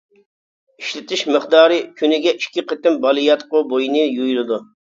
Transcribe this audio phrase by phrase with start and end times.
[0.83, 4.63] ئىشلىتىش مىقدارى: كۈنىگە ئىككى قېتىم، بالىياتقۇ بوينى يۇيۇلىدۇ.